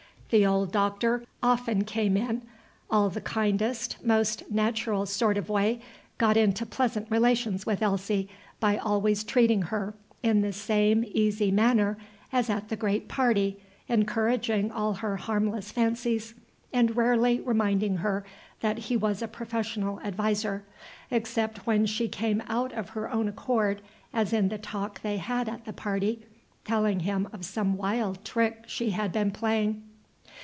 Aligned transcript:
The 0.33 0.45
old 0.45 0.71
Doctor 0.71 1.25
often 1.43 1.83
came 1.83 2.15
in, 2.15 2.43
in 2.89 3.09
the 3.09 3.19
kindest, 3.19 3.97
most 4.01 4.49
natural 4.49 5.05
sort 5.05 5.37
of 5.37 5.49
way, 5.49 5.81
got 6.17 6.37
into 6.37 6.65
pleasant 6.65 7.11
relations 7.11 7.65
with 7.65 7.81
Elsie 7.81 8.29
by 8.61 8.77
always 8.77 9.25
treating 9.25 9.63
her 9.63 9.93
in 10.23 10.39
the 10.39 10.53
same 10.53 11.03
easy 11.13 11.51
manner 11.51 11.97
as 12.31 12.49
at 12.49 12.69
the 12.69 12.77
great 12.77 13.09
party, 13.09 13.59
encouraging 13.89 14.71
all 14.71 14.93
her 14.93 15.17
harmless 15.17 15.69
fancies, 15.73 16.33
and 16.71 16.95
rarely 16.95 17.41
reminding 17.41 17.97
her 17.97 18.23
that 18.61 18.77
he 18.77 18.95
was 18.95 19.21
a 19.21 19.27
professional 19.27 19.99
adviser, 19.99 20.63
except 21.11 21.67
when 21.67 21.85
she 21.85 22.07
came 22.07 22.41
out 22.47 22.71
of 22.71 22.91
her 22.91 23.11
own 23.11 23.27
accord, 23.27 23.81
as 24.13 24.31
in 24.31 24.47
the 24.47 24.57
talk 24.57 25.01
they 25.01 25.17
had 25.17 25.49
at 25.49 25.65
the 25.65 25.73
party, 25.73 26.25
telling 26.63 27.01
him 27.01 27.27
of 27.33 27.43
some 27.43 27.75
wild 27.75 28.23
trick 28.23 28.63
she 28.65 28.91
had 28.91 29.11
been 29.11 29.29
playing. 29.31 29.83